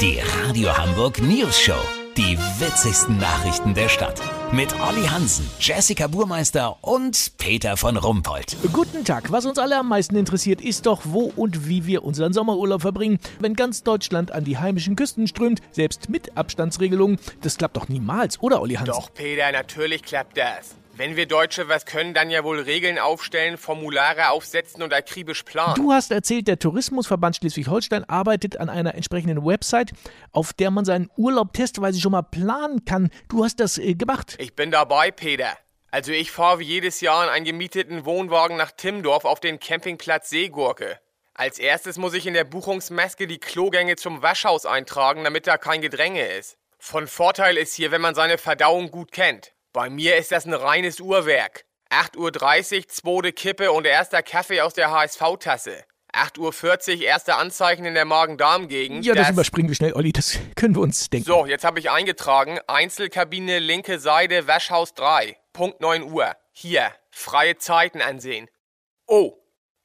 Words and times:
Die 0.00 0.18
Radio 0.18 0.76
Hamburg 0.76 1.22
News 1.22 1.56
Show. 1.60 1.80
Die 2.16 2.36
witzigsten 2.58 3.16
Nachrichten 3.18 3.74
der 3.74 3.88
Stadt. 3.88 4.20
Mit 4.50 4.74
Olli 4.80 5.06
Hansen, 5.06 5.48
Jessica 5.60 6.08
Burmeister 6.08 6.76
und 6.80 7.38
Peter 7.38 7.76
von 7.76 7.96
Rumpold. 7.96 8.56
Guten 8.72 9.04
Tag. 9.04 9.30
Was 9.30 9.46
uns 9.46 9.56
alle 9.56 9.78
am 9.78 9.88
meisten 9.88 10.16
interessiert, 10.16 10.60
ist 10.60 10.86
doch, 10.86 11.02
wo 11.04 11.32
und 11.36 11.68
wie 11.68 11.86
wir 11.86 12.02
unseren 12.02 12.32
Sommerurlaub 12.32 12.82
verbringen. 12.82 13.20
Wenn 13.38 13.54
ganz 13.54 13.84
Deutschland 13.84 14.32
an 14.32 14.42
die 14.42 14.58
heimischen 14.58 14.96
Küsten 14.96 15.28
strömt, 15.28 15.60
selbst 15.70 16.08
mit 16.08 16.36
Abstandsregelungen, 16.36 17.20
das 17.42 17.56
klappt 17.56 17.76
doch 17.76 17.88
niemals, 17.88 18.42
oder 18.42 18.60
Olli 18.60 18.74
Hansen? 18.74 18.92
Doch, 18.92 19.14
Peter, 19.14 19.52
natürlich 19.52 20.02
klappt 20.02 20.36
das. 20.36 20.74
Wenn 20.96 21.16
wir 21.16 21.26
Deutsche 21.26 21.68
was 21.68 21.86
können, 21.86 22.14
dann 22.14 22.30
ja 22.30 22.44
wohl 22.44 22.60
Regeln 22.60 23.00
aufstellen, 23.00 23.58
Formulare 23.58 24.30
aufsetzen 24.30 24.80
und 24.80 24.94
akribisch 24.94 25.42
planen. 25.42 25.74
Du 25.74 25.92
hast 25.92 26.12
erzählt, 26.12 26.46
der 26.46 26.60
Tourismusverband 26.60 27.34
Schleswig-Holstein 27.34 28.04
arbeitet 28.08 28.60
an 28.60 28.68
einer 28.70 28.94
entsprechenden 28.94 29.44
Website, 29.44 29.90
auf 30.30 30.52
der 30.52 30.70
man 30.70 30.84
seinen 30.84 31.10
Urlaub 31.16 31.52
testweise 31.52 32.00
schon 32.00 32.12
mal 32.12 32.22
planen 32.22 32.84
kann. 32.84 33.10
Du 33.28 33.42
hast 33.42 33.58
das 33.58 33.76
äh, 33.78 33.94
gemacht. 33.94 34.36
Ich 34.38 34.54
bin 34.54 34.70
dabei, 34.70 35.10
Peter. 35.10 35.58
Also 35.90 36.12
ich 36.12 36.30
fahre 36.30 36.60
wie 36.60 36.64
jedes 36.64 37.00
Jahr 37.00 37.24
in 37.24 37.30
einen 37.30 37.44
gemieteten 37.44 38.04
Wohnwagen 38.04 38.56
nach 38.56 38.70
Timmendorf 38.70 39.24
auf 39.24 39.40
den 39.40 39.58
Campingplatz 39.58 40.30
Seegurke. 40.30 41.00
Als 41.34 41.58
erstes 41.58 41.98
muss 41.98 42.14
ich 42.14 42.28
in 42.28 42.34
der 42.34 42.44
Buchungsmaske 42.44 43.26
die 43.26 43.38
Klogänge 43.38 43.96
zum 43.96 44.22
Waschhaus 44.22 44.64
eintragen, 44.64 45.24
damit 45.24 45.48
da 45.48 45.58
kein 45.58 45.80
Gedränge 45.80 46.24
ist. 46.24 46.56
Von 46.78 47.08
Vorteil 47.08 47.56
ist 47.56 47.74
hier, 47.74 47.90
wenn 47.90 48.00
man 48.00 48.14
seine 48.14 48.38
Verdauung 48.38 48.92
gut 48.92 49.10
kennt. 49.10 49.53
Bei 49.74 49.90
mir 49.90 50.16
ist 50.16 50.30
das 50.30 50.46
ein 50.46 50.54
reines 50.54 51.00
Uhrwerk. 51.00 51.64
8.30 51.90 52.76
Uhr, 52.76 52.88
zweite 52.88 53.32
Kippe 53.32 53.72
und 53.72 53.84
erster 53.84 54.22
Kaffee 54.22 54.60
aus 54.60 54.72
der 54.72 54.92
HSV-Tasse. 54.92 55.82
8.40 56.12 56.98
Uhr, 56.98 57.02
erste 57.02 57.34
Anzeichen 57.34 57.84
in 57.84 57.94
der 57.94 58.04
Magen-Darm-Gegend. 58.04 59.04
Ja, 59.04 59.14
das, 59.14 59.30
überspringen 59.30 59.68
wir 59.68 59.74
schnell, 59.74 59.92
Olli, 59.94 60.12
das 60.12 60.38
können 60.54 60.76
wir 60.76 60.80
uns 60.80 61.10
denken. 61.10 61.26
So, 61.26 61.44
jetzt 61.46 61.64
habe 61.64 61.80
ich 61.80 61.90
eingetragen, 61.90 62.60
Einzelkabine 62.68 63.58
linke 63.58 63.98
Seite, 63.98 64.46
Waschhaus 64.46 64.94
3. 64.94 65.36
Punkt 65.52 65.80
9 65.80 66.04
Uhr. 66.04 66.36
Hier, 66.52 66.92
freie 67.10 67.58
Zeiten 67.58 68.00
ansehen. 68.00 68.48
Oh, 69.08 69.38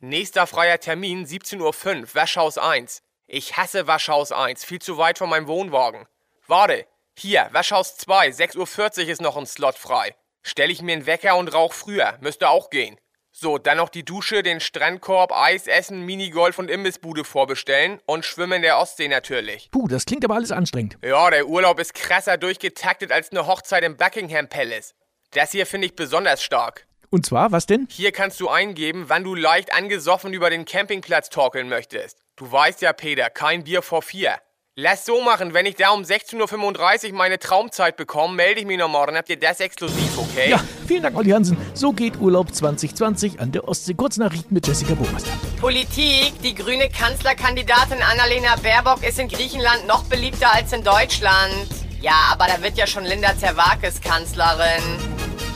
nächster 0.00 0.48
freier 0.48 0.80
Termin 0.80 1.26
17.05 1.26 1.60
Uhr, 1.60 2.08
Waschhaus 2.12 2.58
1. 2.58 3.04
Ich 3.28 3.56
hasse 3.56 3.86
Waschhaus 3.86 4.32
1, 4.32 4.64
viel 4.64 4.80
zu 4.80 4.98
weit 4.98 5.18
von 5.18 5.30
meinem 5.30 5.46
Wohnwagen. 5.46 6.06
Warte, 6.48 6.86
hier, 7.18 7.48
Waschhaus 7.52 7.96
2, 7.96 8.28
6.40 8.28 9.04
Uhr 9.04 9.08
ist 9.08 9.22
noch 9.22 9.38
ein 9.38 9.46
Slot 9.46 9.76
frei. 9.76 10.14
Stell 10.42 10.70
ich 10.70 10.82
mir 10.82 10.92
einen 10.92 11.06
Wecker 11.06 11.36
und 11.36 11.48
rauch 11.48 11.72
früher, 11.72 12.18
müsste 12.20 12.50
auch 12.50 12.68
gehen. 12.68 12.98
So, 13.32 13.56
dann 13.56 13.78
noch 13.78 13.88
die 13.88 14.04
Dusche, 14.04 14.42
den 14.42 14.60
Strandkorb, 14.60 15.32
Eis 15.32 15.66
essen, 15.66 16.02
Minigolf 16.02 16.58
und 16.58 16.70
Imbissbude 16.70 17.24
vorbestellen 17.24 18.00
und 18.06 18.24
Schwimmen 18.24 18.56
in 18.56 18.62
der 18.62 18.78
Ostsee 18.78 19.08
natürlich. 19.08 19.70
Puh, 19.70 19.88
das 19.88 20.04
klingt 20.04 20.24
aber 20.24 20.34
alles 20.34 20.52
anstrengend. 20.52 20.98
Ja, 21.02 21.30
der 21.30 21.46
Urlaub 21.46 21.78
ist 21.78 21.94
krasser 21.94 22.36
durchgetaktet 22.36 23.10
als 23.12 23.30
eine 23.30 23.46
Hochzeit 23.46 23.82
im 23.82 23.96
Buckingham 23.96 24.48
Palace. 24.48 24.94
Das 25.32 25.52
hier 25.52 25.66
finde 25.66 25.86
ich 25.86 25.96
besonders 25.96 26.42
stark. 26.42 26.86
Und 27.10 27.24
zwar, 27.24 27.50
was 27.50 27.66
denn? 27.66 27.88
Hier 27.90 28.12
kannst 28.12 28.40
du 28.40 28.48
eingeben, 28.48 29.04
wann 29.08 29.24
du 29.24 29.34
leicht 29.34 29.72
angesoffen 29.72 30.32
über 30.32 30.50
den 30.50 30.64
Campingplatz 30.66 31.30
torkeln 31.30 31.68
möchtest. 31.68 32.18
Du 32.36 32.50
weißt 32.50 32.82
ja, 32.82 32.92
Peter, 32.92 33.30
kein 33.30 33.64
Bier 33.64 33.82
vor 33.82 34.02
vier. 34.02 34.38
Lass 34.78 35.06
so 35.06 35.22
machen, 35.22 35.54
wenn 35.54 35.64
ich 35.64 35.76
da 35.76 35.88
um 35.88 36.02
16.35 36.02 37.08
Uhr 37.08 37.16
meine 37.16 37.38
Traumzeit 37.38 37.96
bekomme, 37.96 38.34
melde 38.34 38.60
ich 38.60 38.66
mich 38.66 38.76
noch 38.76 38.90
morgen. 38.90 39.16
Habt 39.16 39.30
ihr 39.30 39.40
das 39.40 39.58
exklusiv, 39.60 40.18
okay? 40.18 40.50
Ja, 40.50 40.60
vielen 40.86 41.02
Dank, 41.02 41.16
Olli 41.16 41.30
Hansen. 41.30 41.56
So 41.72 41.92
geht 41.92 42.20
Urlaub 42.20 42.54
2020 42.54 43.40
an 43.40 43.52
der 43.52 43.66
Ostsee. 43.66 43.94
Kurznachrichten 43.94 44.52
mit 44.52 44.66
Jessica 44.66 44.92
Burmeister. 44.92 45.30
Politik. 45.62 46.34
Die 46.42 46.54
grüne 46.54 46.90
Kanzlerkandidatin 46.90 48.02
Annalena 48.02 48.56
Baerbock 48.56 49.02
ist 49.02 49.18
in 49.18 49.28
Griechenland 49.28 49.86
noch 49.86 50.02
beliebter 50.02 50.52
als 50.52 50.74
in 50.74 50.84
Deutschland. 50.84 51.68
Ja, 52.02 52.28
aber 52.30 52.44
da 52.46 52.62
wird 52.62 52.76
ja 52.76 52.86
schon 52.86 53.06
Linda 53.06 53.34
Zerwakis 53.34 54.02
Kanzlerin. 54.02 54.82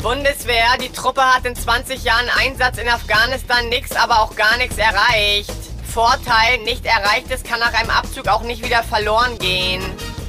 Bundeswehr. 0.00 0.78
Die 0.80 0.92
Truppe 0.92 1.22
hat 1.22 1.44
in 1.44 1.56
20 1.56 2.04
Jahren 2.04 2.30
Einsatz 2.38 2.78
in 2.78 2.88
Afghanistan 2.88 3.68
nix, 3.68 3.96
aber 3.96 4.22
auch 4.22 4.36
gar 4.36 4.56
nichts 4.58 4.78
erreicht. 4.78 5.67
Vorteil, 5.98 6.58
nicht 6.58 6.86
erreichtes 6.86 7.42
kann 7.42 7.58
nach 7.58 7.72
einem 7.72 7.90
Abzug 7.90 8.28
auch 8.28 8.42
nicht 8.42 8.64
wieder 8.64 8.84
verloren 8.84 9.36
gehen. 9.40 9.82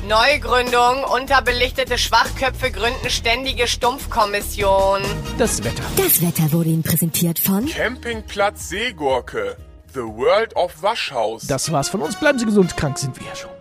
Neugründung, 0.08 1.04
unterbelichtete 1.04 2.00
Schwachköpfe 2.00 2.72
gründen 2.72 3.12
ständige 3.12 3.68
Stumpfkommission. 3.68 5.04
Das 5.38 5.64
Wetter. 5.64 5.84
Das 5.96 6.24
Wetter 6.24 6.52
wurde 6.54 6.70
Ihnen 6.70 6.82
präsentiert 6.82 7.38
von 7.38 7.68
Campingplatz 7.68 8.70
Seegurke. 8.70 9.58
The 9.94 10.00
World 10.00 10.56
of 10.56 10.82
Waschhaus. 10.82 11.46
Das 11.46 11.72
war's 11.72 11.90
von 11.90 12.02
uns. 12.02 12.16
Bleiben 12.16 12.40
Sie 12.40 12.46
gesund, 12.46 12.76
krank 12.76 12.98
sind 12.98 13.20
wir 13.20 13.28
ja 13.28 13.36
schon. 13.36 13.52